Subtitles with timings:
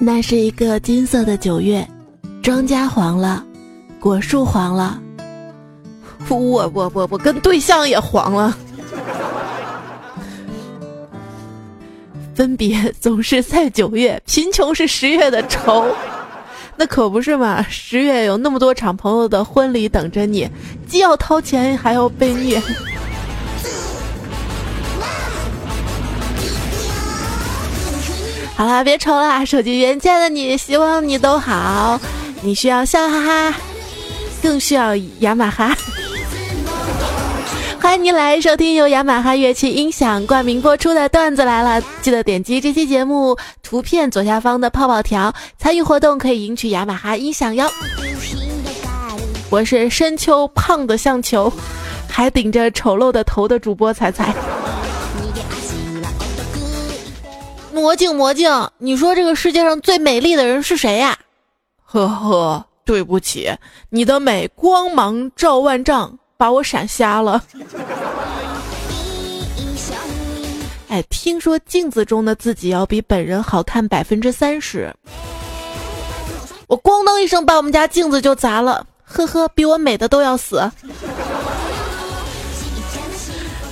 [0.00, 1.86] 那是一个金色的九月，
[2.40, 3.44] 庄稼黄了，
[3.98, 5.00] 果树黄了，
[6.28, 8.56] 我我我我跟对象也黄了。
[12.34, 15.84] 分别总是在九月，贫穷是十月的愁，
[16.76, 17.60] 那可不是嘛！
[17.68, 20.48] 十月有那么多场朋友的婚礼等着你，
[20.86, 22.62] 既要掏钱还要被虐。
[28.58, 32.00] 好啦，别愁啦，手机原件的你，希望你都好。
[32.42, 33.54] 你需要笑哈哈，
[34.42, 35.76] 更需要雅马哈。
[37.80, 47.70] 欢迎您来收听由雅马哈乐器音响冠名播出的段子来了，记得点击这期节目图片左下方的泡泡条，参与活动可以赢取雅马哈音响哟。
[49.50, 51.52] 我是深秋胖的像球，
[52.10, 54.34] 还顶着丑陋的头的主播彩彩。
[57.78, 61.16] 魔镜魔镜，你说这个世界上最美丽的人是谁呀？
[61.84, 63.50] 呵呵，对不起，
[63.88, 67.42] 你的美光芒照万丈，把我闪瞎了。
[70.88, 74.92] 哎，听说镜子中的自己要比本人好看百分之三十。
[76.66, 80.70] 我咣当一声把我们家镜子就砸了，呵呵，比我美的都要死。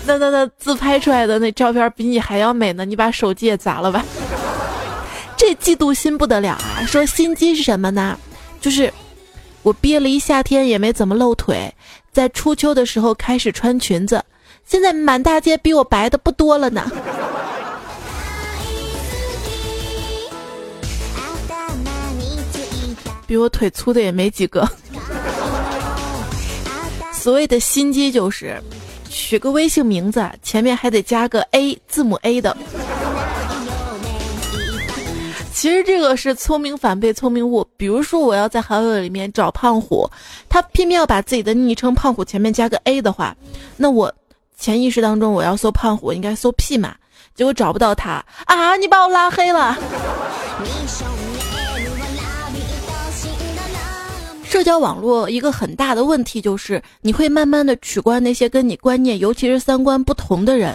[0.07, 4.05] 那那那自拍出来的那照片比你还要美呢，你把手机也砸了吧？
[5.37, 6.87] 这嫉妒心不得了啊！
[6.87, 8.17] 说心机是什么呢？
[8.61, 8.93] 就是
[9.63, 11.75] 我憋了一夏天也没怎么露腿，
[12.13, 14.25] 在初秋的时候开始穿裙子，
[14.65, 16.91] 现在满大街比我白的不多了呢。
[23.27, 24.67] 比我腿粗的也没几个。
[27.13, 28.63] 所谓的心机就是。
[29.17, 32.55] 取个微信名字，前面还得加个 A 字母 A 的。
[35.55, 37.67] 其实这个是聪明反被聪明误。
[37.79, 40.09] 比如说，我要在好友里面找胖虎，
[40.51, 43.35] 他偏偏要把自己的昵称胖虎前面加个 A 的话，
[43.79, 44.13] 那我
[44.59, 46.95] 潜意识当中我要搜胖虎，应该搜 P 嘛？
[47.35, 48.77] 结果找不到他啊！
[48.77, 49.79] 你把我拉黑了。
[54.49, 60.75] 社交网络一个很大的问题就是，你会慢慢的取关那些跟你观念，尤其是三观不同的人，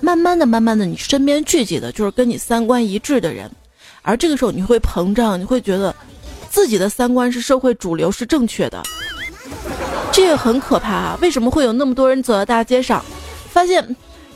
[0.00, 3.50] 慢慢的、慢慢的，你身边聚集的就是跟你三观一致的人，
[4.02, 5.94] 而这个时候你会膨胀，你会觉得
[6.48, 8.82] 自己的三观是社会主流，是正确的，
[10.12, 11.18] 这也很可怕啊！
[11.20, 13.04] 为什么会有那么多人走在大街上，
[13.50, 13.84] 发现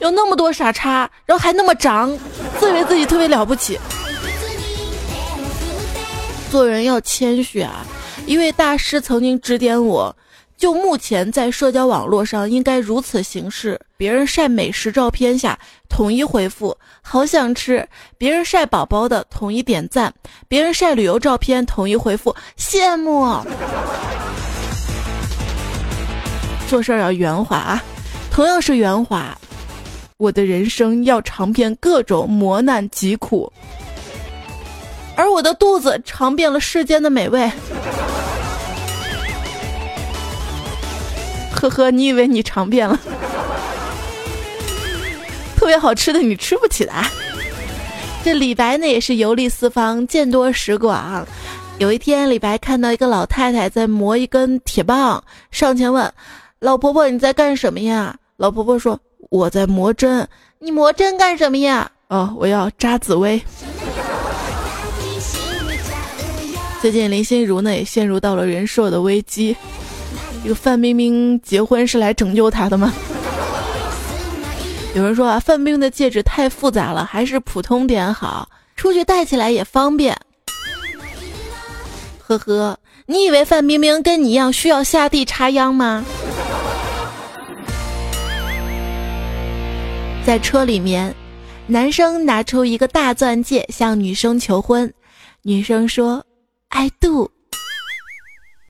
[0.00, 2.10] 有那么多傻叉，然后还那么长，
[2.58, 3.78] 自以为自己特别了不起？
[6.50, 7.86] 做人要谦虚啊！
[8.28, 10.14] 一位大师曾经指点我，
[10.54, 15.58] 就目前在社交网络上应该如此行事：别人晒美食照片下，
[15.88, 17.78] 统一回复“好想吃”；
[18.18, 20.10] 别人晒宝宝的，统一点赞；
[20.46, 23.24] 别人晒旅游照片，统一回复“羡慕”。
[26.68, 27.82] 做事要圆滑啊！
[28.30, 29.34] 同样是圆滑，
[30.18, 33.50] 我的人生要尝遍各种磨难疾苦，
[35.16, 37.50] 而我的肚子尝遍了世间的美味。
[41.60, 42.96] 呵呵，你以为你尝遍了？
[45.56, 46.92] 特别好吃的你吃不起的。
[48.22, 51.26] 这李白呢也是游历四方，见多识广。
[51.78, 56.12] 有一天，李白看到一个老太太在磨一根铁棒，上前问
[56.60, 58.96] ：“老婆婆，你在干什么呀？”老婆婆说
[59.30, 60.28] ：“我在磨针。
[60.60, 63.42] ”“你磨针干什么呀？”“哦，我要扎紫薇。”
[66.80, 69.56] 最近林心如呢也陷入到了人设的危机。
[70.42, 72.92] 这个范冰冰结婚是来拯救她的吗？
[74.94, 80.16] 有人说啊，范冰冰的戒指太复杂了，还是普通点好，出去戴起来也方便。
[82.18, 86.04] 呵呵，你以为范冰冰跟你一样需要下地插秧吗？
[90.24, 91.14] 在车里面，
[91.66, 94.92] 男生拿出一个大钻戒向女生求婚，
[95.42, 96.22] 女生说
[96.68, 97.30] ：“I do。”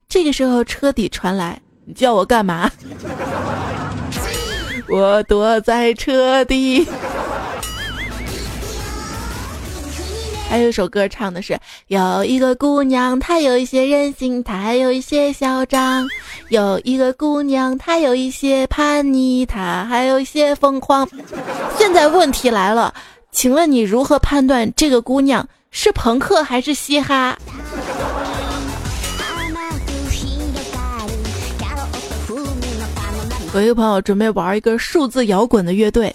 [0.09, 2.71] 这个时候，车底传来：“你叫我干嘛？”
[4.89, 6.89] 我躲在车底。
[10.49, 11.59] 还有一首歌唱的是：
[11.89, 16.07] 有一个姑娘，她有一些任性，她还有一些嚣张；
[16.49, 21.07] 有一个姑娘，她有一些叛逆，她还有一些疯狂。
[21.77, 22.95] 现在问题来了，
[23.31, 27.39] 请问你如何判断这个姑娘是朋克还是嘻哈？
[33.55, 36.15] 有一个朋友准备玩一个数字摇滚的乐队，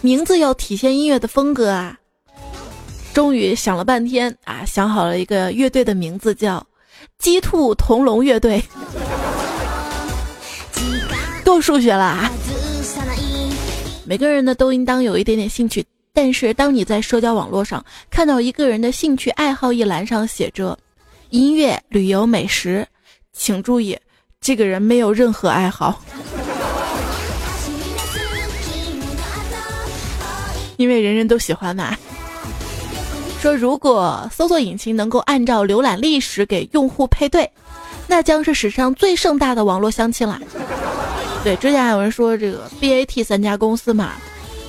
[0.00, 1.98] 名字要体现音乐的风格啊。
[3.12, 6.64] 终于想了半天啊，想好了一个乐队的名字，叫
[7.18, 8.62] “鸡兔同笼乐队”。
[11.44, 12.30] 够数学了啊！
[14.06, 20.78] 每个人呢都应当有一点点兴趣，但是当你在社交网络上看到一个人的兴趣爱好一栏上写着
[21.30, 22.86] “音乐、旅游、美食”，
[23.34, 23.98] 请注意，
[24.40, 26.00] 这个人没有任何爱好。
[30.76, 31.96] 因为人人都喜欢嘛。
[33.40, 37.50] 说如果搜索引擎能够按照浏览历史给用户配对，
[38.06, 40.40] 那将是史上最盛大的网络相亲了。
[41.42, 44.12] 对，之前还有人说这个 BAT 三家公司嘛，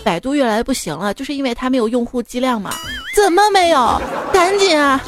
[0.03, 2.73] 百度越来越不行了，就是因为它没有用户基量嘛。
[3.15, 4.01] 怎么没有？
[4.33, 5.01] 赶紧啊，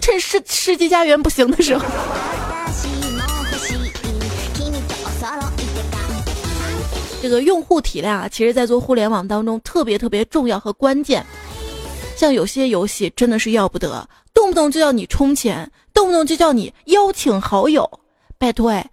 [0.00, 1.84] 趁世世纪佳缘不行的时候。
[7.22, 11.24] 这个用户体量啊，其实，在做互联网当中特别特别重要和关键。
[12.16, 17.88] 像有些游戏真的是要不得，动不动就要你充钱，动不动就叫你邀请好友。
[18.38, 18.90] 拜托哎，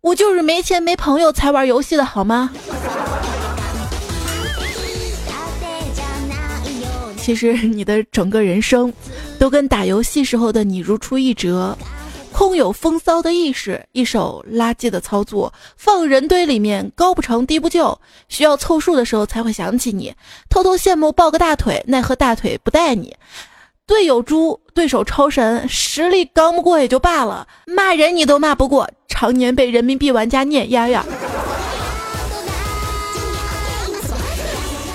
[0.00, 2.50] 我就是没钱没朋友才玩游戏的好吗？
[7.16, 8.92] 其实你的整个人生，
[9.38, 11.76] 都跟打游戏时候的你如出一辙。
[12.34, 17.96] 空有风骚的意识，一手垃圾的操作，放人堆里面，高不成低不就，
[18.28, 20.12] 需要凑数的时候才会想起你，
[20.50, 23.14] 偷偷羡慕抱个大腿，奈何大腿不带你。
[23.86, 31.06] 队友猪，对手超神，实力刚不过也就罢了，骂人你都骂不过，常年被人民币玩家碾压呀。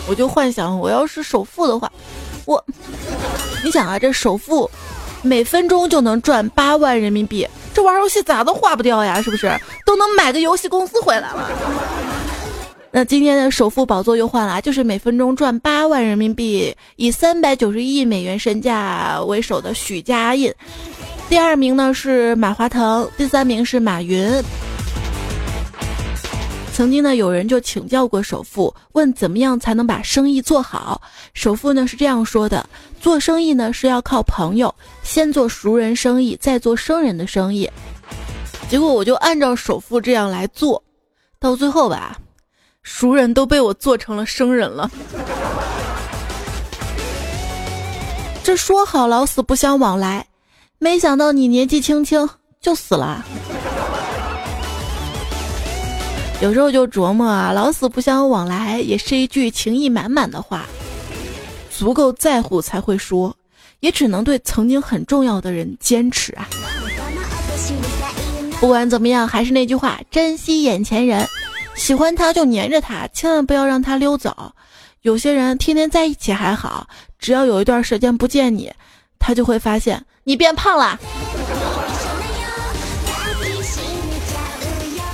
[0.09, 1.89] 我就幻想，我要是首富的话，
[2.43, 2.61] 我，
[3.63, 4.69] 你想啊，这首富。
[5.21, 9.21] 每分钟就能赚八万人民币，这玩游戏咋都花不掉呀？
[9.21, 9.51] 是不是
[9.85, 11.49] 都能买个游戏公司回来了？
[12.91, 20.51] 那今天的首富宝座又换了，就是每分钟赚八万人民币，以三百九十亿美元身价为首的许家印。
[21.29, 24.41] 第二名呢是马化腾，第三名是马云。
[26.79, 31.01] 曾经呢，有人就请教过首富，问怎么样才能把生意做好。
[31.33, 32.65] 首富呢是这样说的：
[33.01, 34.73] 做生意呢是要靠朋友，
[35.03, 37.69] 先做熟人生意，再做生人的生意。
[38.69, 40.81] 结果我就按照首富这样来做，
[41.37, 42.17] 到最后吧，
[42.81, 44.89] 熟人都被我做成了生人了。
[48.41, 50.25] 这说好老死不相往来，
[50.77, 52.29] 没想到你年纪轻轻
[52.61, 53.25] 就死了。
[56.41, 60.65] 有时候就琢磨啊，老死不相往来也是一句情意满满的话，
[61.69, 63.35] 足够在乎才会说，
[63.81, 66.47] 也只能对曾经很重要的人坚持啊。
[68.61, 71.27] 不管怎么样，还是那句话，珍惜眼前人，
[71.75, 74.53] 喜欢他就黏着他，千万不要让他溜走。
[75.01, 76.87] 有些人天天在一起还好，
[77.19, 78.71] 只要有一段时间不见你，
[79.19, 80.97] 他就会发现你变胖了。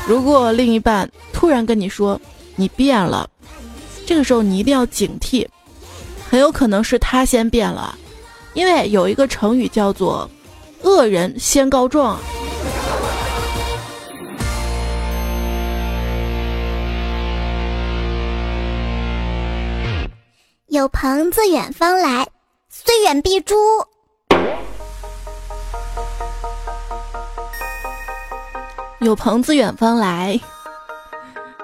[0.08, 2.20] 如果另一半突然跟你说
[2.56, 3.28] 你变了，
[4.06, 5.48] 这个时候你一定要警惕，
[6.30, 7.98] 很有可能是他先变了，
[8.54, 10.30] 因为有一个成语叫做
[10.84, 12.20] “恶人先告状”。
[20.68, 22.28] 有朋自远方来，
[22.70, 23.56] 虽远必诛。
[29.06, 30.40] 有朋自远方来，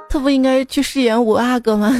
[0.08, 1.92] 他不应该去饰演五阿哥吗？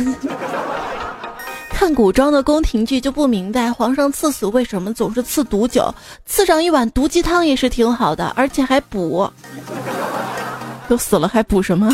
[1.70, 5.92] 看古装的宫廷剧就不明白，皇上赐死为什么总是赐毒酒？
[6.28, 9.28] 赐上一碗毒鸡汤也是挺好的，而且还补。
[10.88, 11.90] 都死了还补什么？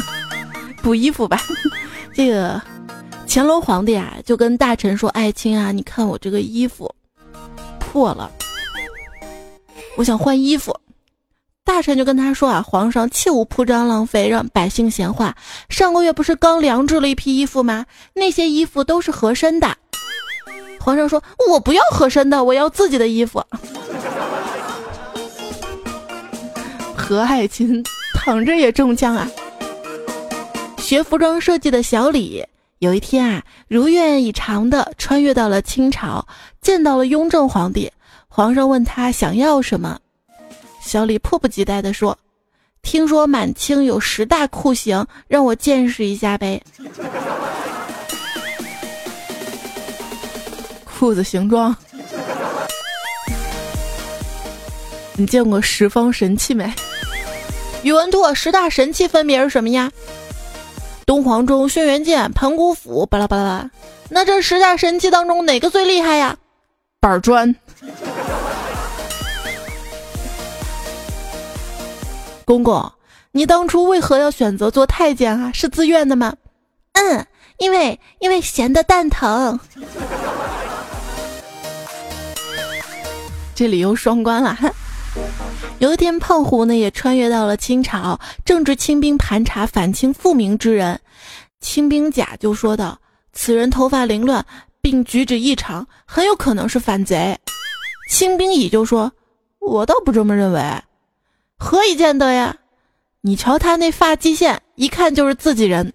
[0.83, 1.39] 补衣服吧。
[2.13, 2.61] 这个
[3.29, 6.93] 乾隆皇帝啊，就跟大臣说：“爱卿啊，你看我这个衣服
[7.79, 8.29] 破了，
[9.95, 10.77] 我想换衣服。”
[11.67, 15.36] 大臣就跟他说啊，皇上切勿铺张浪费，让百姓闲话。
[15.67, 17.86] 上个月不是刚量制了一批衣服吗？
[18.13, 19.75] 那些衣服都是合身的。
[20.79, 21.21] 皇上说
[21.51, 23.43] ：“我不要合身的，我要自己的衣服。
[26.95, 27.83] ”何爱卿
[28.13, 29.29] 躺着也中枪啊！
[30.77, 32.45] 学服装设计的小李
[32.79, 36.25] 有一天啊，如愿以偿的穿越到了清朝，
[36.62, 37.91] 见到了雍正皇帝。
[38.29, 40.00] 皇上问他想要什么。
[40.88, 42.17] 小李迫不及待地说
[42.82, 46.63] ：“听说满清有十大酷刑，让我见识一下呗。”
[50.86, 51.75] 裤子形状，
[55.15, 56.74] 你见过十方神器没？
[57.84, 59.91] 宇文拓十大神器分别是什么呀？
[61.06, 63.70] 东皇钟、轩辕剑、盘古斧，巴拉巴拉。
[64.10, 66.36] 那这十大神器当中哪个最厉害呀？
[67.00, 67.53] 板砖。
[72.47, 72.89] 公公，
[73.33, 75.51] 你当初为何要选择做太监啊？
[75.53, 76.33] 是自愿的吗？
[76.93, 77.27] 嗯，
[77.57, 79.59] 因为因为闲的蛋疼。
[83.53, 84.57] 这理由双关了。
[85.79, 90.97] 有一天，胖虎呢也穿越到了清朝，正值清兵盘查反清复明之人。
[91.59, 92.97] 清兵甲就说道
[93.33, 94.45] ：“此人头发凌乱，
[94.79, 97.37] 并举止异常，很有可能是反贼。”
[98.09, 99.11] 清兵乙就说
[99.59, 100.63] ：“我倒不这么认为。”
[101.59, 102.55] 何以见得呀？
[103.21, 105.91] 你瞧他那发际线，一看就是自己人。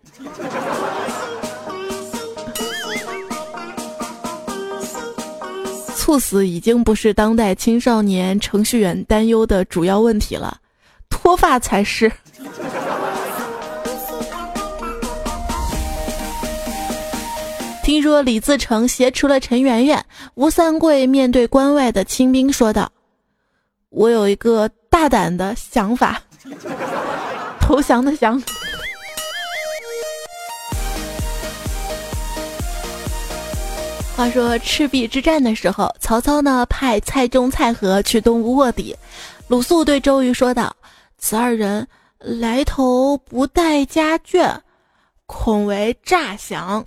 [5.97, 10.59] 猝死已经不是当代青少年程序员担忧的主要问题了，
[11.09, 12.11] 脱发才是。
[17.85, 20.05] 听说李自成挟持了陈圆圆，
[20.35, 22.91] 吴三桂面对关外的清兵说道
[23.91, 24.69] ：“我有一个。”
[25.03, 26.23] 大胆的想法，
[27.61, 28.41] 投降的降。
[34.17, 38.97] 话说赤壁之战的时候，曹操呢派蔡中、蔡和去东吴卧底。
[39.49, 40.73] 鲁肃对周瑜说道
[41.19, 41.85] ：“此二人
[42.21, 44.57] 来头不带家眷，
[45.27, 46.87] 恐为诈降。”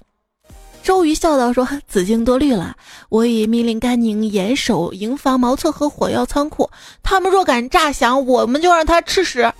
[0.85, 2.75] 周瑜笑道：“说子敬多虑了，
[3.09, 6.69] 我已命令甘宁严守营房茅厕和火药仓库，
[7.01, 9.51] 他们若敢诈降，我们就让他吃屎。”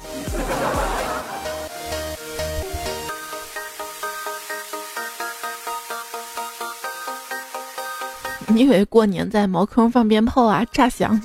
[8.46, 10.64] 你以为过年在茅坑放鞭炮啊？
[10.72, 11.20] 诈降！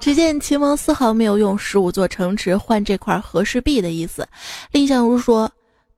[0.00, 4.26] 只见秦王丝毫没有用十五座城池换这块和氏璧的意思。
[4.72, 5.48] 蔺相如说。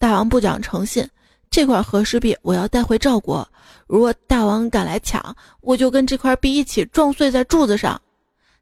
[0.01, 1.07] 大王不讲诚信，
[1.51, 3.47] 这块和氏璧我要带回赵国。
[3.87, 8.01] 如果大王敢来抢，我就跟这块璧一起撞碎在柱子上。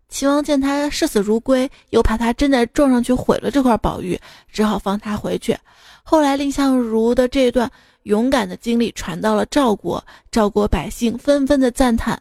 [0.09, 5.57] 秦王见他视死如归，又怕他真的撞上去毁了这块宝玉，只好放他回去。
[6.02, 7.71] 后来蔺相如的这段
[8.02, 12.21] 勇敢的经历传到了赵国，赵国百姓纷纷的赞叹：“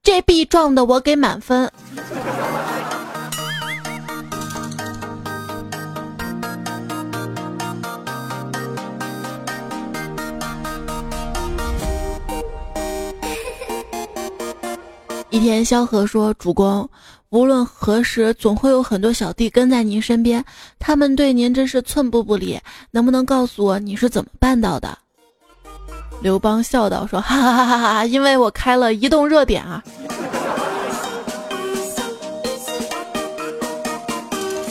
[0.00, 1.68] 这璧撞的我给满分。”
[15.38, 16.90] 一天，萧何说：“主公，
[17.30, 20.44] 无论何时，总会有很多小弟跟在您身边，
[20.80, 22.58] 他们对您真是寸步不离。
[22.90, 24.98] 能不能告诉我你是怎么办到的？”
[26.20, 29.80] 刘邦笑道：“说哈哈哈哈，因为我开了移动热点啊！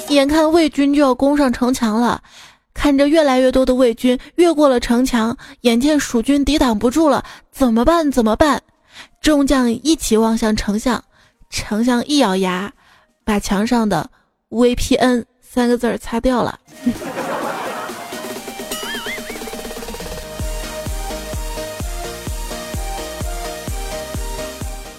[0.09, 2.21] 眼看魏军就要攻上城墙了，
[2.73, 8.11] 看着越来越多的魏军越过了城墙，眼见蜀军抵挡不住了，怎么办？
[8.11, 8.61] 怎么办？”
[9.27, 11.03] 众将一起望向丞相，
[11.49, 12.71] 丞相一咬牙，
[13.25, 14.09] 把墙上的
[14.51, 16.57] “VPN” 三个字儿擦掉了。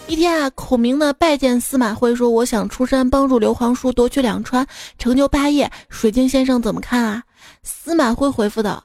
[0.06, 4.66] 一天啊，孔明呢拜见司马徽，说：“我想出山帮助刘皇叔夺取两川，
[4.99, 5.73] 成就霸业。
[5.88, 7.23] 水晶先生怎么看啊？”
[7.64, 8.85] 司马徽回复道。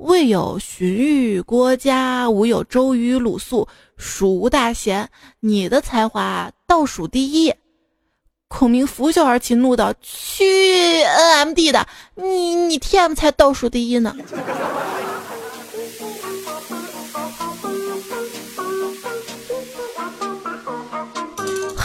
[0.00, 5.10] 未有荀彧、郭嘉，无有周瑜、鲁肃，蜀无大贤。
[5.40, 7.54] 你的才华倒数第一。
[8.48, 10.42] 孔明拂袖而起，怒道：“去
[11.04, 14.16] NMD 的，你你 TM 才倒数第一呢。”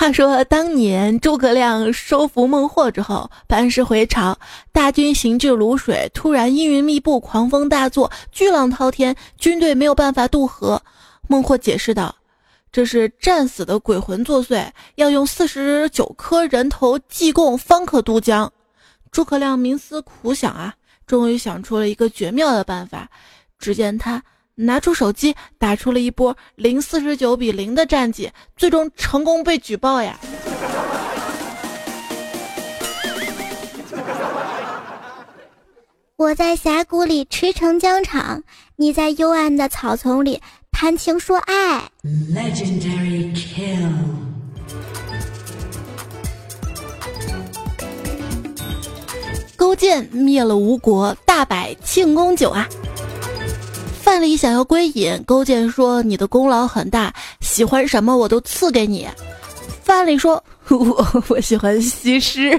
[0.05, 4.37] 话说当年诸葛亮收服孟获之后，班师回朝，
[4.71, 10.79] 大军行至泸水，突然阴云密布，狂风大作，巨浪滔天，军队没有办法渡河。
[11.27, 12.15] 孟获解释道
[12.71, 18.53] ：“这是战死的鬼魂作祟，要用四十九颗人头祭供，方可渡江。”
[19.11, 20.71] 诸葛亮冥思苦想啊，
[21.07, 23.09] 终于想出了一个绝妙的办法。
[23.57, 24.21] 只见他。
[24.55, 30.17] 拿出手机，打出了一波零四十九比零的战绩，最终成功被举报呀！
[36.15, 38.41] 我在峡谷里驰骋疆场，
[38.77, 41.91] 你在幽暗的草丛里谈情说爱。
[42.03, 43.91] Legendary kill。
[49.57, 52.65] 勾践灭了吴国，大摆庆功酒啊！
[54.05, 59.09] 范蠡想要归隐，勾践说：“你的功劳很大，喜欢什么我都赐给你。”
[59.83, 62.51] 范蠡说：“我我喜欢西施。”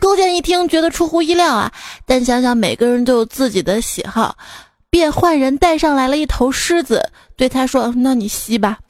[0.00, 1.72] 勾践一听，觉得出乎意料啊，
[2.04, 4.36] 但想想每个人都有自己的喜好，
[4.90, 7.00] 便换人带上来了一头狮子，
[7.36, 8.80] 对他说：“那你吸吧。”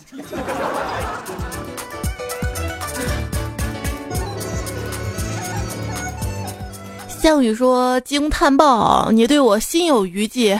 [7.28, 10.58] 项羽说：“惊叹报，你对我心有余悸，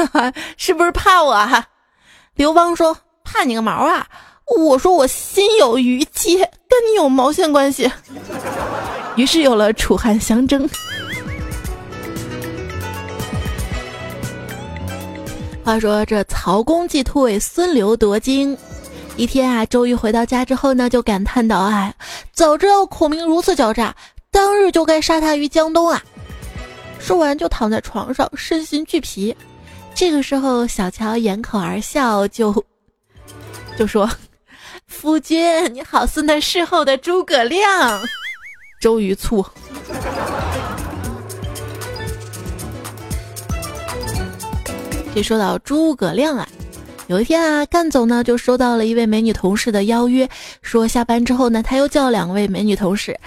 [0.58, 1.64] 是不是怕我？”啊？
[2.34, 4.06] 刘邦说：“怕你个毛啊！”
[4.58, 7.90] 我说：“我心有余悸，跟你有毛线关系？”
[9.16, 10.68] 于是有了楚汉相争。
[15.64, 18.54] 话说这曹公既退，孙刘夺荆。
[19.16, 21.94] 一天啊，周瑜回到家之后呢，就感叹道：“哎，
[22.30, 23.94] 早知道孔明如此狡诈。”
[24.30, 26.02] 当日就该杀他于江东啊！
[26.98, 29.34] 说完就躺在床上，身心俱疲。
[29.94, 32.64] 这个时候，小乔掩口而笑，就
[33.76, 34.08] 就说
[34.86, 38.00] ：“夫君，你好似那事后的诸葛亮。”
[38.80, 39.44] 周瑜醋。
[45.12, 46.48] 这说到诸葛亮啊，
[47.08, 50.28] 有一天啊，干总呢就收到了一位美女同事的邀约，
[50.62, 53.18] 说下班之后呢，他又叫两位美女同事。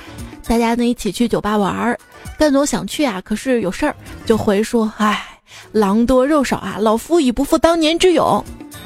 [0.46, 1.98] 大家呢一起去酒吧玩儿，
[2.38, 3.96] 干总想去啊，可是有事儿，
[4.26, 5.40] 就回说：“唉，
[5.72, 8.44] 狼多肉少啊，老夫已不复当年之勇。”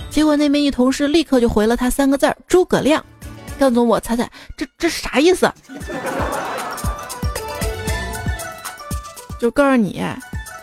[0.10, 3.04] 结果那边一同事立刻就回了他三个字儿：“诸葛亮。”
[3.60, 5.52] 干总，我猜猜，这这啥意思？
[9.40, 10.02] 就告诉你，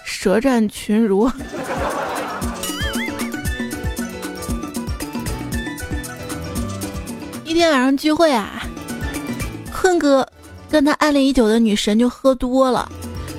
[0.04, 1.30] 舌战群儒。
[7.44, 8.62] 一天晚上聚会啊，
[9.72, 10.26] 坤哥。
[10.74, 12.90] 跟他暗恋已久的女神就喝多了，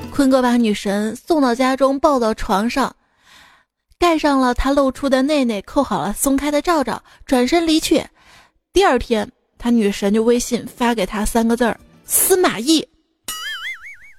[0.10, 2.96] 坤哥把女神送到家中，抱到床上，
[4.00, 8.02] 盖上了他露出的内内，扣好了松开的罩罩，转身离去。
[8.72, 12.88] 第二天，他女神就微信发给他三个字儿：司马懿。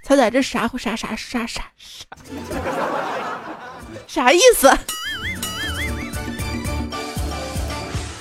[0.04, 1.64] 猜猜这啥啥啥啥啥啥？
[4.06, 4.70] 啥意思？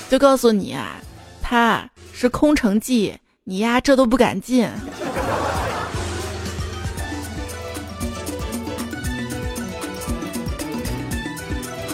[0.10, 0.96] 就告诉你啊，
[1.42, 3.14] 他是空城计。
[3.48, 4.68] 你呀，这都不敢进。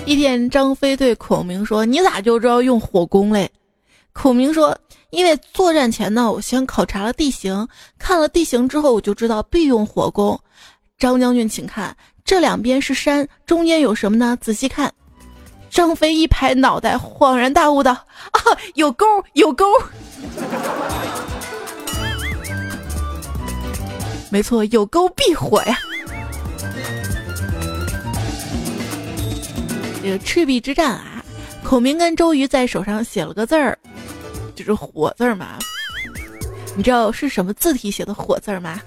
[0.05, 3.51] 一天，张飞对孔明说：“你咋就知道用火攻嘞？”
[4.13, 4.77] 孔明说
[5.11, 7.67] ：“因为作战前呢，我先考察了地形，
[7.99, 10.39] 看了地形之后，我就知道必用火攻。”
[10.97, 14.37] 张将军，请看，这两边是山，中间有什么呢？
[14.39, 14.89] 仔细看。
[15.71, 17.93] 张飞一拍脑袋，恍然大悟道
[18.31, 18.39] ：“啊，
[18.75, 19.65] 有沟，有沟。”
[24.29, 25.79] 没错，有沟必火呀！
[30.03, 31.23] 这个赤壁之战啊，
[31.63, 33.77] 孔明跟周瑜在手上写了个字儿，
[34.53, 35.57] 就是火字儿嘛。
[36.75, 38.81] 你知道是什么字体写的火字儿吗？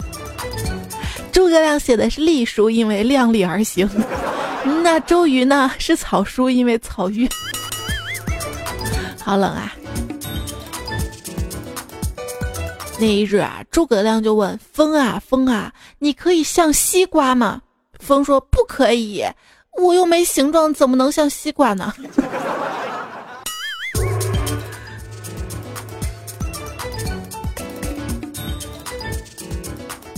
[1.44, 3.87] 诸葛亮写的是隶书，因为量力而行。
[4.83, 7.28] 那周瑜呢是草书，因为草郁。
[9.22, 9.70] 好冷啊！
[12.98, 17.61] 那一日啊，诸葛亮就问风啊风啊，你可以像西瓜吗？
[18.00, 19.22] 风说不可以，
[19.76, 21.92] 我又没形状，怎么能像西瓜呢？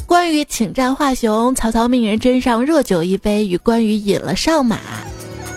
[0.06, 4.78] 关羽请战华雄，曹操命人斟上热酒一杯，与关羽饮了上马。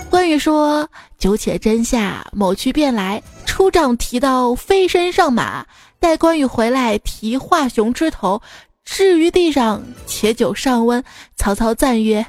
[0.09, 3.21] 关羽说：“酒且斟下，某去便来。
[3.45, 5.63] 出帐提刀，飞身上马。”
[5.99, 8.41] 待关羽回来，提华雄之头
[8.83, 11.03] 置于地上，且酒尚温。
[11.35, 12.25] 曹操赞曰：“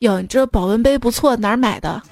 [0.00, 2.02] 哟，你这保温杯不错，哪儿买的？”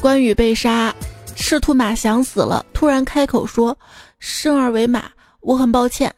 [0.00, 0.94] 关羽被杀，
[1.46, 3.76] 赤兔马想死了，突然开口说
[4.18, 5.04] ：“生而为马，
[5.40, 6.10] 我很抱歉。”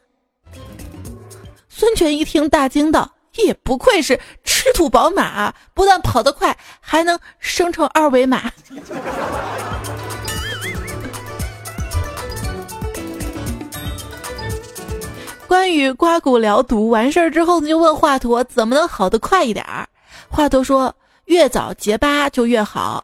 [1.67, 3.11] 孙权一听，大惊道。
[3.33, 8.49] 也不愧是赤兔宝马，不但跑得快，还能生成二维码。
[15.45, 19.85] 关羽刮骨疗毒完事儿之后呢，就问华佗怎么能好得快一点儿。
[20.29, 23.03] 华佗说：越早结疤就越好。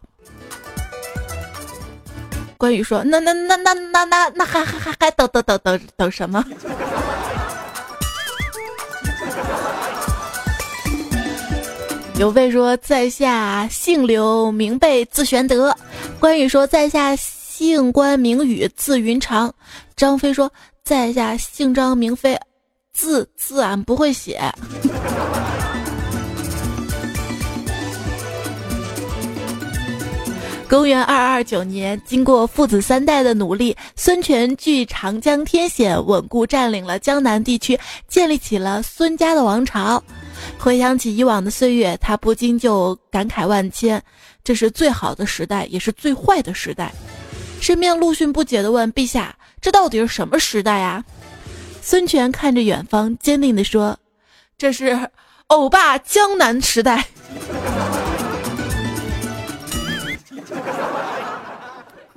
[2.63, 6.41] 关羽说：那那那那那那那还还还还等等等等等什么？
[12.15, 15.75] 刘备说：“在下姓刘，名备，字玄德。”
[16.21, 19.53] 关羽说：“在下姓关，名羽，字云长。”
[19.97, 20.49] 张飞说
[20.85, 22.39] ：“在下姓张，名飞，
[22.93, 24.39] 字字俺不会写。”
[30.73, 40.03] 公元二二九年，经过父子三代的努力，孙权据长江天险，稳固占领了江南地区，建立起了孙家的王朝。
[40.57, 44.01] 回想起以往的岁月，他不禁就感慨万千：
[44.43, 46.91] 这是最好的时代，也是最坏的时代。
[47.61, 51.05] 身边陆逊不解地问：“陛下，这到底是什么时代呀？”
[51.83, 53.95] 孙权看着远方，坚定地说
[54.57, 55.07] ：“这是
[55.45, 57.05] 欧巴江南时代。”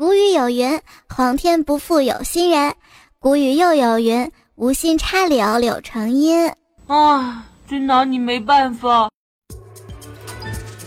[0.07, 0.81] 古语有云
[1.12, 2.73] ：“皇天不负有心人。”
[3.19, 6.49] 古语又有云：“无心插柳，柳成荫。”
[6.87, 9.11] 啊，真拿你没办法。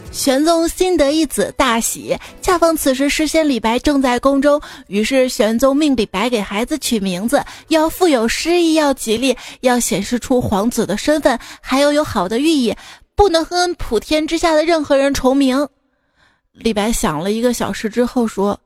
[0.10, 2.18] 玄宗新得一子，大喜。
[2.42, 12.74] 恰逢此时，诗仙李白正在宫中，于是玄宗命李白给孩子取名字，要富有诗意，要吉利，要显示出皇子的身份，还要有好的寓意，
[13.16, 15.68] 不能和普天之下的任何人重名。
[16.54, 18.58] 李白想了一个小时之后说。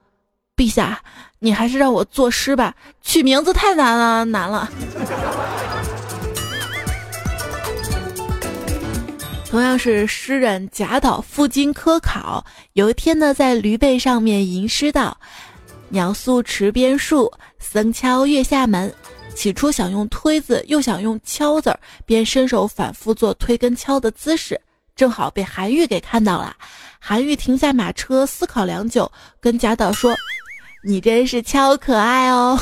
[0.64, 1.02] 陛下，
[1.40, 4.70] 你还是让我作诗吧，取名字太难了，难了。
[9.50, 15.18] 同样是诗人贾岛赴京科考，有一天呢，在驴背上面吟诗道
[15.90, 18.92] ：“鸟宿池边树，僧敲月下门。”
[19.36, 24.60] 起初想用推字，又想用敲字，便伸手反复做推跟敲的姿势，
[24.96, 26.56] 正好被韩愈给看到了。
[27.00, 30.16] 韩愈停下马车，思考良久，跟贾岛说。
[30.86, 32.60] 你真是敲可爱哦，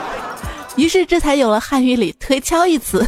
[0.76, 3.02] 于是这才有了汉语里“推敲”一词。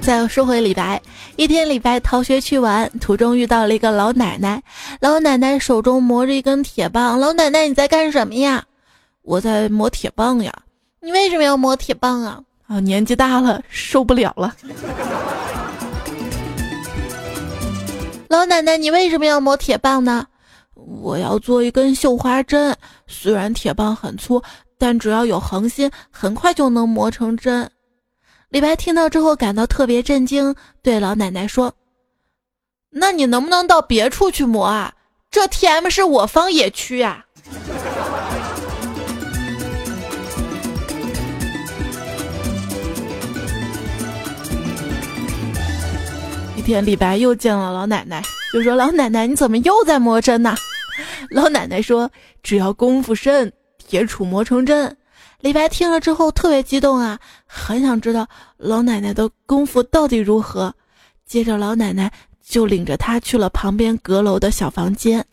[0.00, 0.98] 再说回李白，
[1.36, 4.62] 一天李白逃学去玩，途中遇到了一个老奶奶，
[5.00, 7.20] 老奶奶手中磨着一根铁棒。
[7.20, 8.64] 老奶奶，你在干什么呀？
[9.20, 10.50] 我在磨铁棒呀。
[11.02, 12.40] 你为什么要磨铁棒啊？
[12.68, 14.54] 啊，年纪大了，受不了了。
[18.28, 20.26] 老奶奶，你为什么要磨铁棒呢？
[20.74, 22.76] 我要做一根绣花针。
[23.06, 24.42] 虽然铁棒很粗，
[24.78, 27.70] 但只要有恒心，很快就能磨成针。
[28.48, 31.72] 李白听到之后感到特别震惊，对老奶奶说
[32.90, 34.92] ：“那你能不能到别处去磨啊？
[35.30, 37.24] 这 T M 是我方野区呀。”
[46.66, 48.20] 天，李白又见了老奶奶，
[48.52, 50.56] 就说：“老奶奶，你怎么又在磨针呢？”
[51.30, 52.10] 老奶奶说
[52.42, 54.96] ：“只要功夫深，铁杵磨成针。”
[55.40, 58.26] 李白听了之后特别激动啊，很想知道
[58.56, 60.74] 老奶奶的功夫到底如何。
[61.24, 62.12] 接着，老奶奶
[62.44, 65.24] 就领着他去了旁边阁楼的小房间。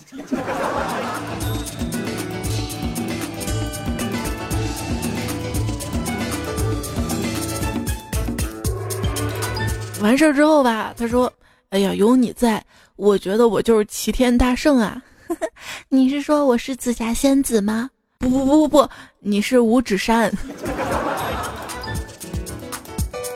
[10.04, 11.32] 完事儿之后吧，他说
[11.72, 12.62] ：“哎呀，有你在，
[12.98, 15.02] 我觉得我就是齐天大圣啊！
[15.88, 17.90] 你是说我是紫霞仙子吗？
[18.18, 18.90] 不不不不不，
[19.22, 20.30] 你是五指山。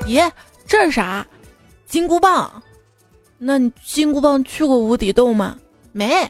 [0.06, 0.30] 咦，
[0.68, 1.26] 这是啥？
[1.88, 2.62] 金箍棒？
[3.38, 5.58] 那你金箍棒去过无底洞吗？
[5.94, 6.30] 没，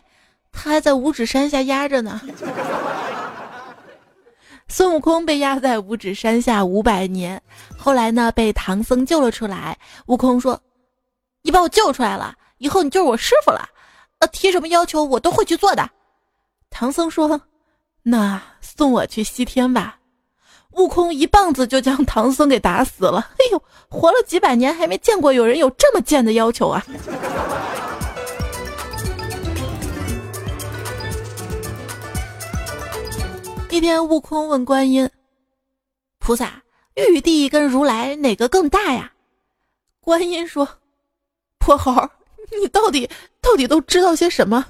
[0.52, 2.21] 他还在五指山下压着呢。”
[4.70, 7.42] 孙悟空被压在五指山下五百年，
[7.78, 9.78] 后来呢被唐僧救了出来。
[10.08, 10.60] 悟空说
[11.42, 13.68] ：“你把我救出来了，以后你就是我师傅了。
[14.20, 15.90] 呃，提什么要求我都会去做的。”
[16.70, 17.40] 唐僧说
[18.04, 19.98] ：“那送我去西天吧。”
[20.78, 23.32] 悟空一棒子就将唐僧给打死了。
[23.40, 26.86] 哎呦，活了几百年还没见过有人有这么贱的要求啊！
[33.70, 35.08] 一天，悟空问观音
[36.18, 36.64] ：“菩萨，
[36.96, 39.12] 玉帝跟如来哪个更大呀？”
[40.02, 40.68] 观音说
[41.60, 42.10] ：“泼猴，
[42.60, 43.08] 你到底
[43.40, 44.66] 到底都知道些什么？”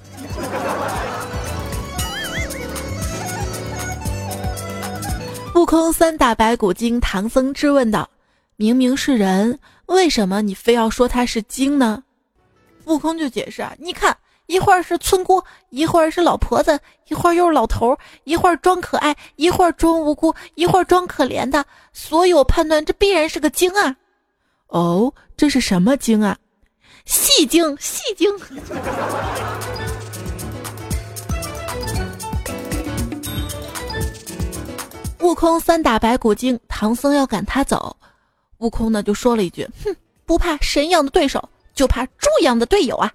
[5.54, 8.10] 悟空三打白骨精，唐僧质问道
[8.56, 12.02] ：“明明是人，为什么你非要说他是精呢？”
[12.84, 14.14] 悟空就解释：“，你看。”
[14.48, 23.94] 一会儿是村姑，一会儿是老婆子，一会儿又是老头儿，一会儿装可爱，一会儿装无辜，一会儿装可怜的，所以我判断这必然是个精啊！
[24.68, 26.34] 哦，这是什么精啊？
[27.04, 28.26] 戏精，戏精！
[35.20, 37.94] 悟空三打白骨精，唐僧要赶他走，
[38.58, 43.12] 悟空呢就说了一句：“哼，不怕神一样的对手，就怕猪一样的队友啊！”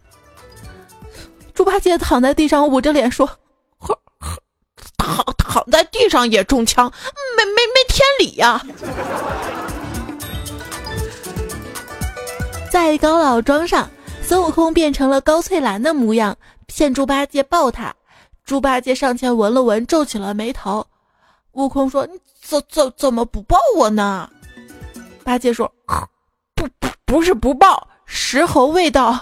[1.53, 3.25] 猪八戒躺在地上捂着脸说
[3.77, 4.37] ：“呵呵
[4.97, 6.91] 躺躺在地上也中枪，
[7.37, 8.61] 没没没天理呀！”
[12.71, 13.89] 在在高老庄上，
[14.21, 16.35] 孙悟空变成了高翠兰的模样，
[16.65, 17.95] 骗猪八戒抱他。
[18.43, 20.85] 猪八戒上前闻了闻，皱起了眉头。
[21.53, 24.29] 悟空说：“你怎怎怎么不抱我呢？”
[25.23, 25.71] 八戒说
[26.55, 29.17] ：“不不不是不抱，石猴味道。”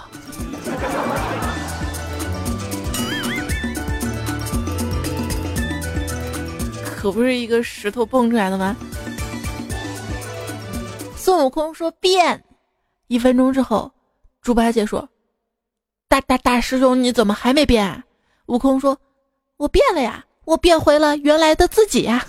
[7.02, 8.76] 可不是一个石头蹦出来的吗？
[11.16, 12.44] 孙悟空说变，
[13.08, 13.90] 一分钟之后，
[14.40, 15.08] 猪八戒说
[16.06, 18.04] ：“大大大师兄，你怎么还没变？”
[18.46, 18.96] 悟空说
[19.58, 22.24] ：“我变了呀，我变回了原来的自己呀。”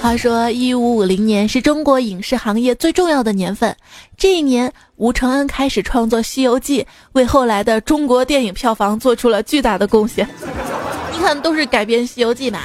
[0.00, 3.76] 话说，一五五零年是中国影视行业最重要的年份。
[4.16, 6.82] 这一年，吴承恩开始创作《西游记》，
[7.12, 10.26] 为后来的中国电影票房做出了巨大的贡献。
[11.12, 12.60] 你看，都是改编《西游记》嘛。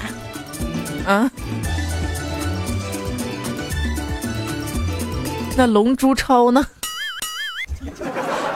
[1.06, 1.30] 啊？
[5.58, 6.66] 那《龙珠超》呢？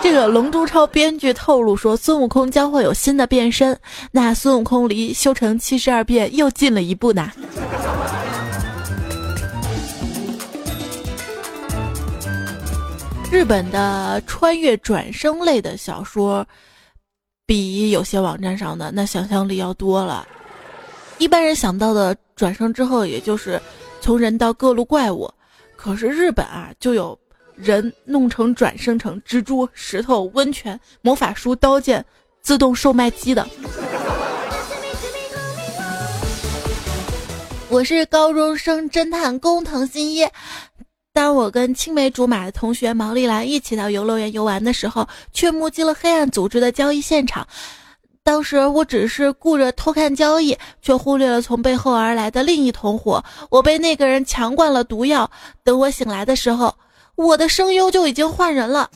[0.02, 3.78] 这个《龙珠超》编剧透露说，孙悟空将会有新的变身。
[4.12, 7.30] 那孙悟空离修成七十二变又近了一步呢。
[13.32, 16.46] 日本的穿越转生类的小说，
[17.46, 20.28] 比有些网站上的那想象力要多了。
[21.20, 23.62] 一般人想到的转生之后，也就是
[24.02, 25.32] 从人到各路怪物。
[25.76, 27.18] 可是日本啊，就有
[27.56, 32.04] 人弄成转生成蜘蛛、石头、温泉、魔法书、刀剑、
[32.42, 33.48] 自动售卖机的。
[37.70, 40.28] 我是高中生侦探工藤新一。
[41.20, 47.46] 当我跟青梅竹马的同学毛利兰一起到游乐园游玩的时候，却目击了黑暗组织的交易现场。
[48.24, 53.22] 当时我只是顾着偷看交易，却忽略了从背后而来的另一同伙。
[53.50, 55.30] 我被那个人强灌了毒药。
[55.62, 56.74] 等我醒来的时候，
[57.16, 58.90] 我的声优就已经换人了。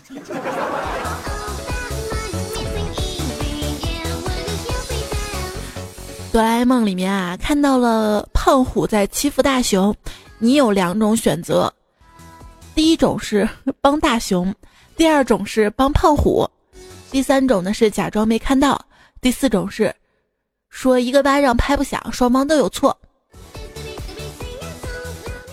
[6.31, 9.93] 哆啦 A 梦里面啊，看到了胖虎在欺负大雄，
[10.37, 11.73] 你有两种选择。
[12.75, 13.47] 第一种是
[13.81, 14.53] 帮大熊，
[14.97, 16.49] 第二种是帮胖虎，
[17.11, 18.83] 第三种呢是假装没看到，
[19.21, 19.93] 第四种是
[20.69, 22.97] 说一个巴掌拍不响，双方都有错。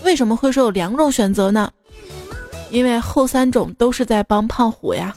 [0.03, 1.71] 为什么会说有两种选择呢？
[2.71, 5.15] 因为后三种都是在帮胖虎呀。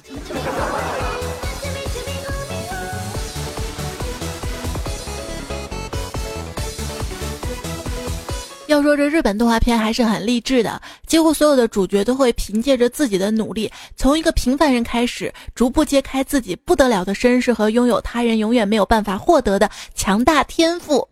[8.67, 21.07] 要说这日本动画片还是很励志的，几乎所有的主角都会凭借着自己的努力，从一个平凡人开始，逐步揭开自己不得了的身世和拥有他人永远没有办法获得的强大天赋。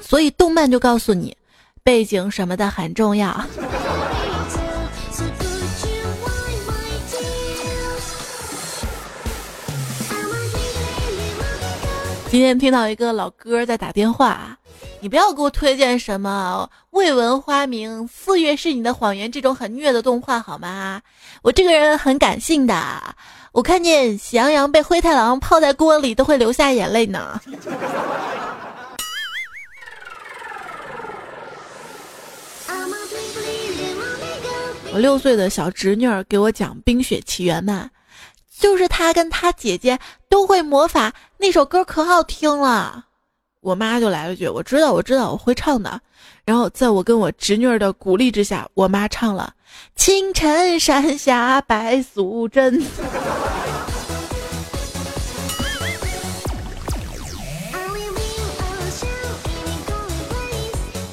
[0.00, 1.36] 所以动漫就告诉你，
[1.84, 3.44] 背景什么的很重要。
[12.30, 14.56] 今天听到一个老哥在打电话。
[15.02, 21.00] 你不要给我推荐什么未闻花名、四月是你的谎言这种很虐的动画好吗？
[21.40, 22.74] 我这个人很感性的，
[23.52, 27.40] 我看见喜羊羊被灰太狼泡在锅里都会流下眼泪呢。
[34.92, 37.88] 我六岁的小侄女儿给我讲《冰雪奇缘》嘛，
[38.58, 43.06] 就是她跟她姐姐都会魔法，那首歌可好听了。
[43.62, 46.00] 我妈就来了句：“我知道，我知道，我会唱的。”
[46.46, 49.52] 然后在我跟我侄女儿的鼓励之下，我妈唱了
[50.00, 52.80] 《青城山下白素贞》。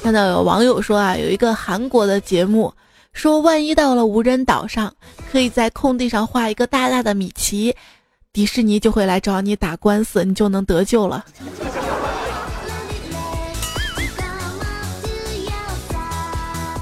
[0.02, 2.72] 看到有网友说啊，有一个韩国的节目
[3.12, 4.90] 说，万一到了无人岛上，
[5.30, 7.76] 可以在空地上画一个大大的米奇，
[8.32, 11.22] 迪士尼就会来找你打官司，你就能得救了。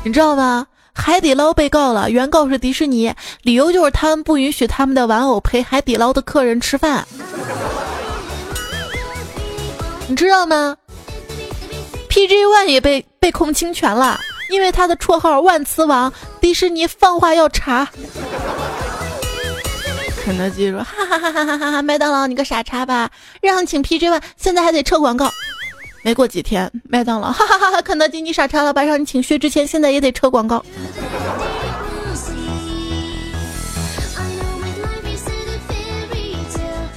[0.06, 0.64] 你知道吗？
[0.94, 7.04] 海底捞被告了，原告是迪士尼，理由就是他们不允许他们的玩偶陪海底捞的客人吃饭。
[10.06, 10.76] 你知道吗
[12.08, 17.88] ？PG One 也被被控侵权了，因为他的绰号万磁王，迪士尼放话要查。
[20.24, 21.82] 肯德基说：哈哈哈哈哈哈！
[21.82, 23.10] 麦当劳，你个傻叉吧，
[23.42, 25.32] 让请 PG One，现在还得撤广告。
[26.06, 27.82] 没过几天，麦当劳， 哈哈哈哈！
[27.82, 28.80] 肯德基，你傻叉了吧？
[28.84, 30.64] 让你请薛之谦，现在也得撤广告。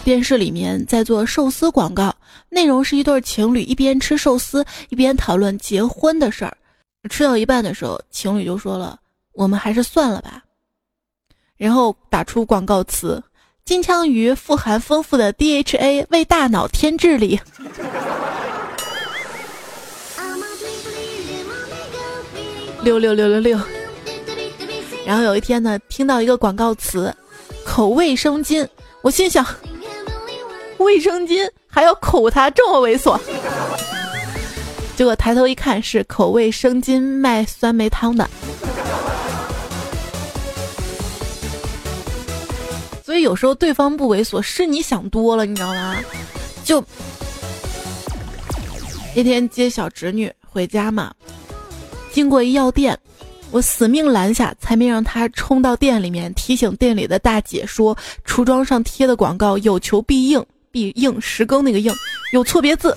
[0.03, 2.15] 电视里面在做寿司广告，
[2.49, 6.55] 内容是一对情侣一边吃寿司一边讨论结婚的事儿。
[7.09, 8.99] 吃到一半的时候，情侣就说了
[9.33, 10.43] ：“我们还是算了吧。”
[11.57, 13.23] 然后打出广告词
[13.65, 17.39] ：“金枪鱼富含丰富的 DHA，为大脑添智力。”
[22.83, 23.59] 六六六六六。
[25.05, 27.13] 然后有一天呢，听到一个广告词
[27.65, 28.67] ：“口卫生巾。”
[29.01, 29.45] 我心想，
[30.77, 33.19] 卫生巾还要口它这么猥琐。
[34.95, 38.29] 结果抬头一看，是口味生巾卖酸梅汤的。
[43.03, 45.95] 所以有时候对方不猥琐，是你想多了，你知道吗？
[46.63, 46.83] 就
[49.15, 51.11] 那天接小侄女回家嘛，
[52.11, 52.97] 经过一药店。
[53.51, 61.91] 我死命拦下，才没让他冲到店里面，提醒店里的大姐说：“橱窗上贴的广告有求必应，必应十更那个应
[62.31, 62.95] 有错别字。”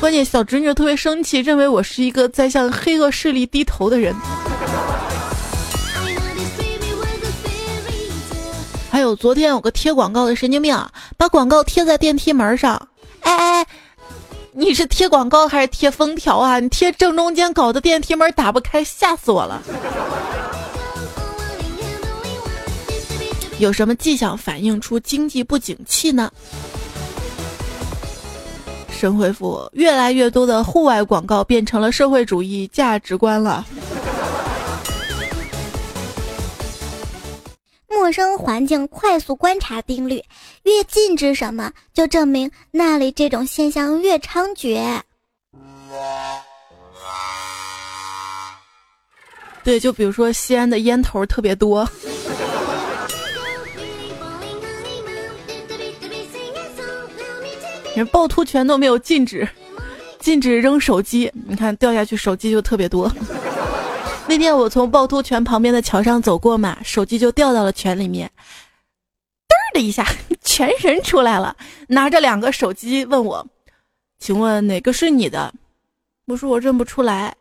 [0.00, 4.14] 关键小侄女特别生气，认为我是一个在向黑恶势力低头的人。
[8.88, 10.74] 还有昨天有个贴广告的神经病，
[11.18, 12.88] 把广告贴在电梯门上，
[13.20, 13.66] 哎哎。
[14.60, 16.58] 你是贴广告还是贴封条啊？
[16.58, 19.62] 你贴正中间，搞得电梯门打不开，吓死我了。
[23.60, 26.28] 有什么迹象反映出经济不景气呢？
[28.90, 33.64] 神回复：越来越多的户外广告变成了社会主义价值观了。
[37.88, 40.22] 陌生环境快速观察定律：
[40.64, 45.00] 越禁止什么，就证明那里这种现象越猖獗。
[49.64, 51.88] 对，就比如说西安的烟头特别多。
[57.96, 59.48] 人趵突泉都没有禁止，
[60.20, 63.10] 禁止扔手机，你看掉下去手机就特别多。
[64.28, 68.30] 那天我从趵突泉旁边的桥上走过嘛，手机就掉到了泉里面，
[69.48, 70.06] 嘚儿的一下，
[70.42, 73.46] 全神出来了，拿着两个手机问我
[74.20, 75.50] ：“请问哪个是你的？”
[76.28, 77.34] 我说我认不出来，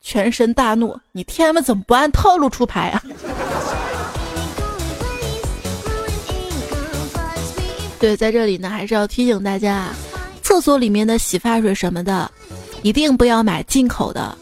[0.00, 3.00] 全神大怒：“你 T M 怎么不按套路出牌啊？”
[8.00, 9.90] 对，在这里呢，还是要提醒大家，
[10.42, 12.28] 厕所里面的洗发水什么的，
[12.82, 14.36] 一定不要买进口的。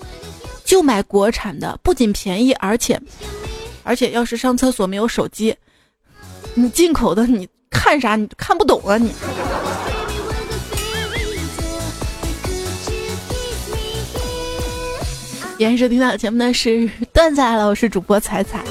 [0.72, 2.98] 就买国产的，不仅便宜，而且，
[3.82, 5.54] 而且要是上厕所没有手机，
[6.54, 9.12] 你进口的你看啥你看不懂啊你。
[15.58, 18.64] 延时听到的节目呢是段子来了，我是主播彩彩。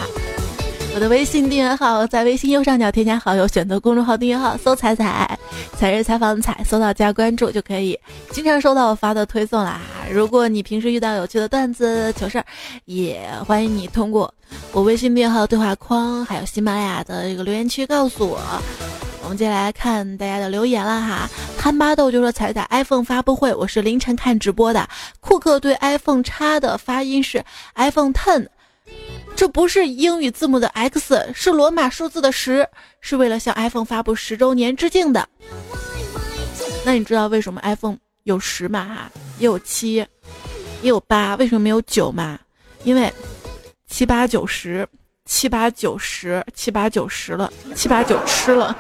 [0.94, 5.40] 我的微信订阅号在微信右上角添加好友，选择公众号订阅号，搜“彩彩
[5.78, 7.98] 彩日采访彩”，搜到加关注就可以
[8.32, 9.80] 经常收到我发的推送啦。
[10.12, 12.46] 如果你平时遇到有趣的段子、糗事儿，
[12.86, 14.32] 也欢迎你通过
[14.74, 18.40] 我微信订阅号对话框，还有喜马拉雅的这个留言区告诉我。
[19.24, 21.30] 我们接下来看大家的留言了哈。
[21.58, 24.86] 憨巴豆就说：“彩彩 iPhone 发布会，我是凌晨看直播的。
[25.22, 27.44] 库克对 iPhone 叉的发音是
[27.76, 28.48] iPhone Ten。”
[29.42, 35.28] 这不是英语字母的 X，是罗马数字的十，是为了向 iPhone 发布十周年致敬的。
[36.86, 38.86] 那你知道为什么 iPhone 有十吗？
[38.86, 39.96] 哈，也有七，
[40.84, 42.38] 也有八，为什么没有九吗？
[42.84, 43.12] 因为
[43.88, 44.88] 七八九十，
[45.26, 48.78] 七八九十，七八九十了，七八九吃了。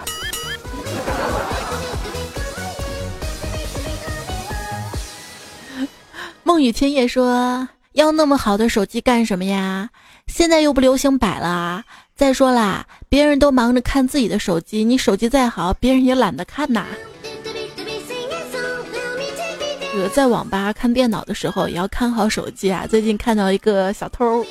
[6.45, 9.89] 梦雨千叶说：“要那么好的手机干什么呀？”
[10.33, 11.83] 现在又不流行摆了啊！
[12.15, 16.85] 再说啦，别人都忙着看自己的手机，你手机再好，别人也懒得看呐。
[19.93, 22.87] 呃在网吧看电脑的时候也要看好手机啊！
[22.89, 24.45] 最近看到一个小偷，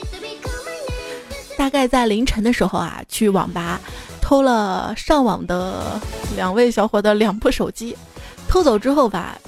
[1.57, 3.81] 大概在凌晨的时候啊，去网吧
[4.21, 5.99] 偷了上网的
[6.37, 7.97] 两位小伙的两部手机，
[8.47, 9.39] 偷走之后吧，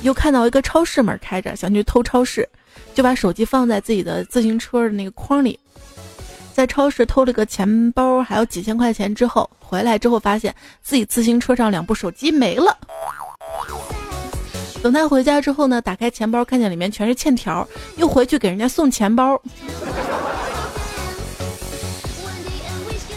[0.00, 2.48] 又看到一个超市门开着，想去偷超市。
[2.98, 5.56] 就把手机放在自己的自行车的那个筐里，
[6.52, 10.52] 在超市偷了个钱包，还有几千块钱之后，回来之后发现
[10.82, 12.76] 自己自行车上两部手机没了。
[14.82, 17.64] 等他回家之后呢，打开钱包，看见里面全是欠条，
[17.94, 19.40] 又回去给人家送钱包，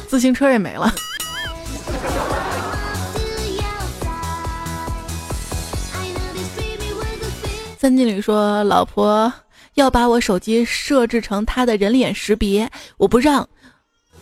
[0.07, 0.93] 自行车也没了。
[7.79, 9.33] 三金女说：“老婆。”
[9.75, 13.47] 要把我手机设置成他的人脸识别，我不让。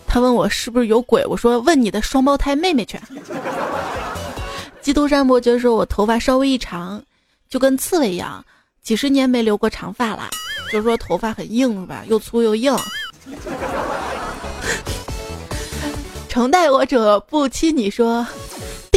[0.08, 3.00] 他问我是不是有鬼，我说问你的双胞胎妹妹去。
[4.82, 7.02] 基督山伯爵说我头发稍微一长，
[7.50, 8.44] 就跟刺猬一样，
[8.82, 10.30] 几十年没留过长发了，
[10.72, 12.04] 就是说头发很硬是吧？
[12.08, 12.76] 又粗又硬。
[16.30, 18.26] 诚待我者不欺，你说。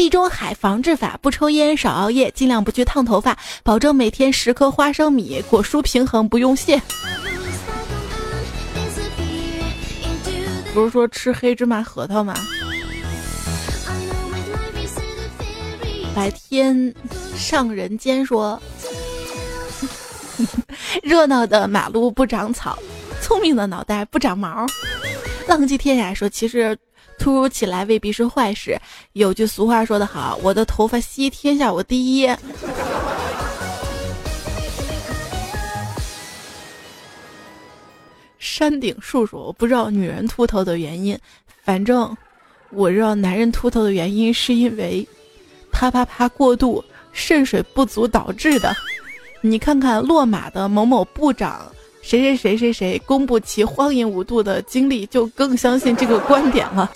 [0.03, 6.76] 地中海防治法：不抽烟，少熬夜，尽量不去烫头发，保证每天十颗花生米，果蔬平衡，不用谢。
[10.74, 12.34] 不是说吃黑芝麻核桃吗？
[16.16, 16.92] 白天
[17.36, 18.61] 上人间说，
[21.05, 22.76] 热闹的马路不长草，
[23.20, 24.66] 聪明的脑袋不长毛。
[25.46, 26.76] 浪迹天涯说，其实。
[27.23, 28.77] 突如其来未必是坏事。
[29.12, 32.27] 有句俗话说得好：“我的头发稀，天下我第一。”
[38.41, 41.16] 山顶树树：“我不知道女人秃头的原因，
[41.62, 42.12] 反正
[42.70, 45.07] 我知道男人秃头的原因是因为
[45.70, 48.75] 啪啪啪过度，肾水不足导致的。
[49.43, 51.70] 你看看落马的某某部长。”
[52.03, 56.91] 谁谁谁谁谁公布其荒淫无度的经历，就更相信这个观点了。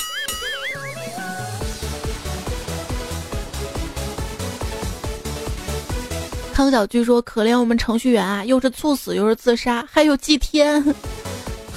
[6.57, 10.83] 康小居说：“可怜我们程序员啊，又是猝死，又是自杀，还有祭天。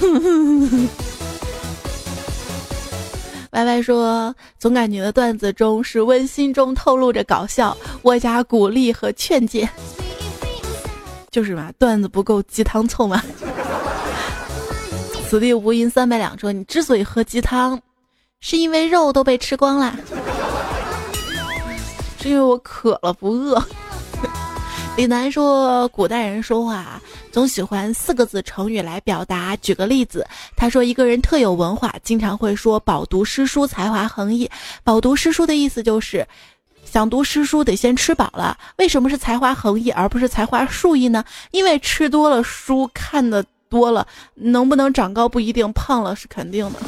[3.50, 9.68] ”Y Y 说：“总感觉的段子中是温馨中透露着搞笑，外加鼓励和劝诫。”
[11.30, 13.22] 就是嘛，段子不够鸡汤凑嘛。
[15.28, 17.78] 此地无银三百两，说你之所以喝鸡汤，
[18.40, 19.94] 是因为肉都被吃光了，
[22.22, 23.62] 是因为我渴了不饿。
[24.96, 27.00] 李楠说，古代人说话
[27.32, 29.56] 总喜欢四个字成语来表达。
[29.56, 30.26] 举个例子，
[30.56, 34.50] 他说一个人特有文化，经常会说饱读诗书，才华横溢。
[34.84, 36.26] 饱读诗书的意思就是。
[36.82, 41.24] 想读诗书得先吃饱了，为什么是才华横溢而不是才华数溢呢？
[41.52, 46.80] 因为吃多了书看的多了，能不能长高不一定，胖了是肯定的。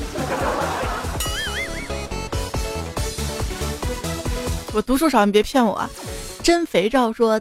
[4.75, 5.89] 我读书少，你别骗我。
[6.43, 7.41] 真肥皂说：“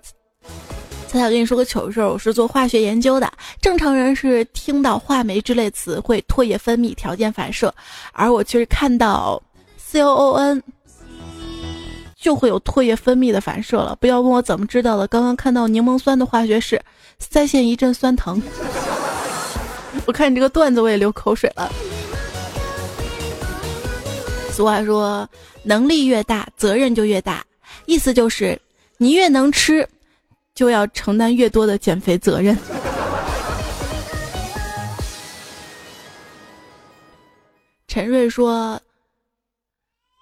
[1.11, 3.29] 猜猜我跟你说个糗事儿，我是做化学研究的。
[3.59, 7.73] 正常人是听到话梅之类词会唾液分泌条件反射，
[8.13, 9.43] 而我却是看到
[9.75, 10.63] C O O N。”
[12.15, 13.93] 就会有唾液分泌的反射了。
[13.99, 16.81] 不要问我怎么知道的，刚刚看到柠檬酸的化学式，
[17.19, 18.41] 腮腺一阵酸疼。
[20.07, 21.69] 我看你这个段子，我也流口水了。
[24.53, 25.27] 俗话说，
[25.63, 27.43] 能力越大，责任就越大，
[27.85, 28.57] 意思就是
[28.95, 29.85] 你越能吃，
[30.61, 32.55] 就要承担越多的减肥责任。
[37.87, 38.79] 陈瑞说：“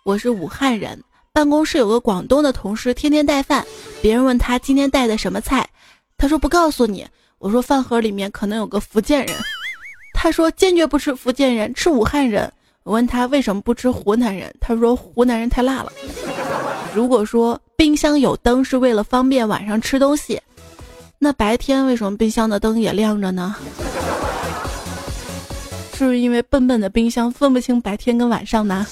[0.05, 0.97] 我是武汉人。”
[1.33, 3.67] 办公室有个广东的同事，天天带饭。
[4.01, 5.69] 别人问他今天带的什么菜，
[6.17, 7.05] 他说不告诉你。
[7.39, 9.35] 我说饭盒里面可能有个福建人。
[10.13, 12.49] 他说坚决不吃福建人，吃武汉人。
[12.83, 15.91] 我问他为什么不吃湖南人，他说湖南人太辣了。
[16.93, 20.41] 如果说冰箱有灯是为了方便晚上吃东西，
[21.17, 23.55] 那白天为什么冰箱的灯也亮着呢？
[25.93, 28.85] 是不是因为笨笨的冰箱分不清白天跟晚上呢？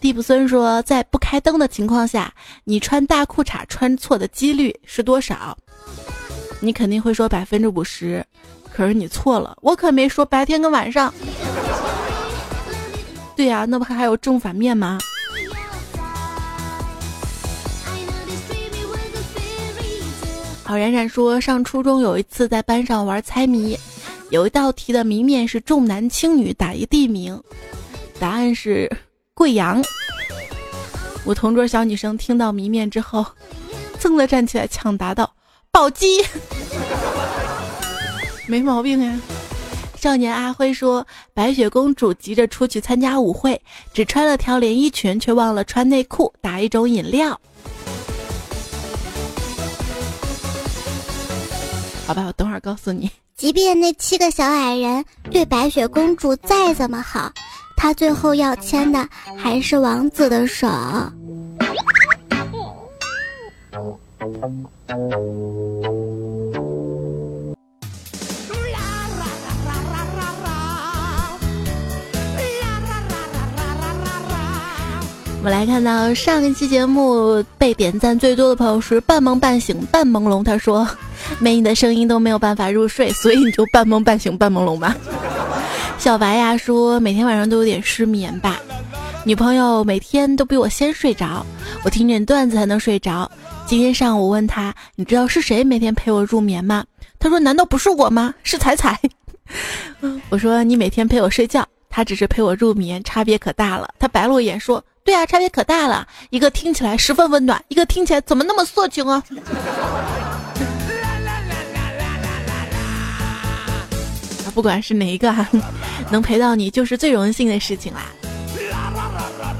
[0.00, 2.32] 蒂普森说，在不开灯的情况下，
[2.64, 5.56] 你穿大裤衩穿错的几率是多少？
[6.60, 8.24] 你肯定会说百分之五十，
[8.72, 11.12] 可是你错了，我可没说白天跟晚上。
[13.36, 14.98] 对呀，那不还有正反面吗？
[20.70, 23.76] 好冉冉说，上初中有一次在班上玩猜谜，
[24.30, 27.42] 有一道题的谜面是重男轻女打一地名，
[28.20, 28.88] 答案是。
[29.34, 29.82] 贵阳，
[31.24, 33.26] 我同桌小女生听到谜面之后，
[33.98, 35.34] 噌的站起来抢答道
[35.72, 36.24] ：“宝鸡，
[38.46, 39.20] 没毛病呀。”
[39.98, 41.04] 少年阿辉说
[41.34, 43.60] ：“白雪公主急着出去参加舞会，
[43.92, 47.36] 只穿了条连衣裙，却忘了穿内裤，打一种饮料。”
[52.10, 53.08] 好吧，我等会儿告诉你。
[53.38, 57.30] 即便那七个小矮人对白雪公主再怎么好。
[57.76, 59.08] 她最后要牵的
[59.38, 60.68] 还是王子的手。
[75.40, 80.86] 我们来看到上一期节目被点赞最多的朋友是半梦半醒半朦胧，他说
[81.40, 84.94] ：“没你的声音都没有办法入睡，所以你就半梦半醒半朦胧吧。
[85.96, 88.60] ”小白呀说，每天晚上都有点失眠吧。
[89.24, 91.46] 女朋友每天都比我先睡着，
[91.84, 93.30] 我听点段子才能睡着。
[93.64, 96.84] 今天上午问他，你知道是谁每天陪我入眠吗？
[97.18, 98.34] 他说难道不是我吗？
[98.42, 99.00] 是彩彩。
[100.28, 103.88] 我说你每天陪我睡觉，他只是陪我入眠，差别可大了。
[103.98, 109.22] 他白了我眼说，对啊，差别可大了，一个听起来十分温暖，一个听起来怎么那么色情啊？
[114.54, 115.34] 不管是哪一个，
[116.10, 118.02] 能陪到你就是最荣幸的事情啦。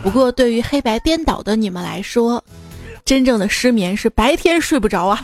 [0.02, 2.42] 不过对于黑白颠倒的你们来说，
[3.04, 5.22] 真正的失眠是白天睡不着啊。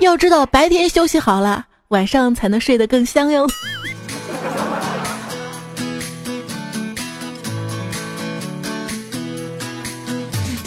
[0.00, 3.46] 要知道，白天休息好了，晚上才能睡得更香哟。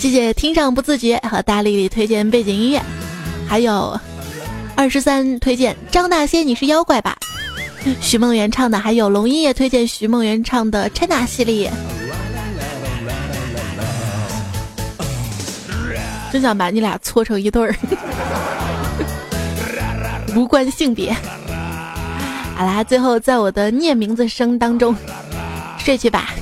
[0.02, 2.82] 谢谢听上不自觉和大丽丽推荐背景音乐，
[3.48, 3.96] 还有。
[4.76, 7.16] 二十三推荐张大仙，你是妖怪吧？
[8.02, 11.72] 徐梦圆唱的，还有龙音也推荐徐梦圆唱的《China》系列。
[16.34, 17.76] 真想把你俩搓成一对儿，
[20.36, 21.16] 无关性别。
[22.56, 24.96] 好啦，最后在我的念名字声当中
[25.78, 26.34] 睡去吧。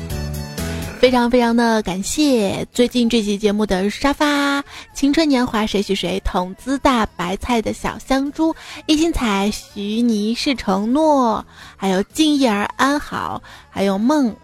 [0.99, 4.61] 非常非常的感谢最近这期节目的沙发、
[4.93, 8.53] 青春年华、谁许谁、筒子大白菜的小香猪、
[8.85, 11.45] 一心彩、徐泥是承诺，
[11.77, 14.35] 还有静叶儿安好，还有梦、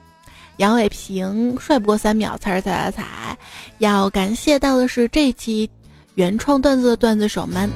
[0.56, 3.38] 杨伟平、帅不过三秒、彩彩彩彩。
[3.80, 5.70] 要感谢到的是这期
[6.14, 7.70] 原创段子的段子手们。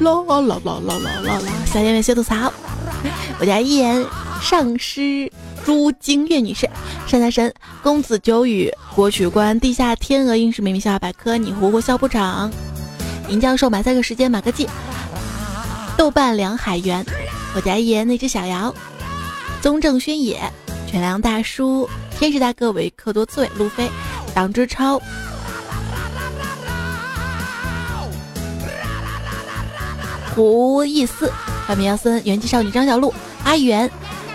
[0.00, 1.42] 啦啦啦啦啦啦啦！
[1.66, 2.52] 小姐妹谢吐槽，
[3.38, 4.04] 我家一言。
[4.40, 5.30] 上师
[5.66, 6.66] 朱金月女士，
[7.06, 12.50] 山大神公子九宇国曲关地下天鹅应是美名笑百科，你活活笑不长。
[13.28, 14.66] 银教授买三个时间买个记。
[15.98, 17.04] 豆瓣梁海源，
[17.54, 18.74] 我家一言那只小羊，
[19.60, 20.40] 宗正轩野，
[20.90, 21.86] 犬粮大叔，
[22.18, 23.90] 天使大哥维克多刺猬路飞，
[24.34, 24.98] 党之超，
[30.40, 31.30] 胡意思，
[31.66, 33.12] 范明杨森，元气少女张小璐，
[33.44, 33.90] 阿元。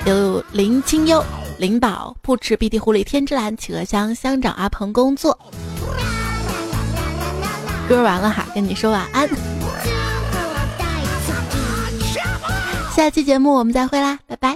[0.05, 1.25] 有林清幽、
[1.57, 5.35] 林宝、不吃 BT 狐狸、天之蓝、企鹅香、乡长阿鹏工作。
[7.89, 9.27] 歌完了哈，跟你说晚安。
[12.95, 14.55] 下期节目我们再会啦，拜拜。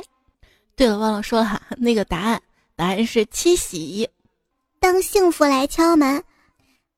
[0.76, 2.40] 对了，忘了说了哈，那个答案，
[2.76, 4.08] 答案是七喜。
[4.80, 6.24] 当幸福来敲门，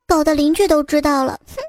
[0.06, 1.64] 搞得邻居都知道了，哼。